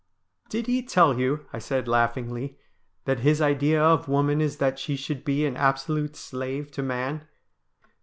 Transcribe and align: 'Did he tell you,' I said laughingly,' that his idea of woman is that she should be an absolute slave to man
'Did 0.49 0.65
he 0.65 0.81
tell 0.81 1.19
you,' 1.19 1.45
I 1.53 1.59
said 1.59 1.87
laughingly,' 1.87 2.57
that 3.05 3.19
his 3.19 3.39
idea 3.39 3.79
of 3.83 4.07
woman 4.07 4.41
is 4.41 4.57
that 4.57 4.79
she 4.79 4.95
should 4.95 5.23
be 5.23 5.45
an 5.45 5.55
absolute 5.55 6.15
slave 6.15 6.71
to 6.71 6.81
man 6.81 7.27